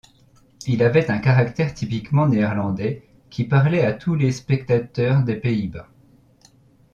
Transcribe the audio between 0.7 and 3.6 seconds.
avait un caractère typiquement néerlandais qui